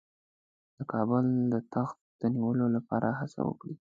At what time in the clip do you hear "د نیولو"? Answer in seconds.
2.21-2.65